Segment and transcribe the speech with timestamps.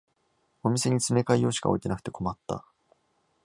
[0.63, 2.65] お店に詰め替え用しか置いてなくて困った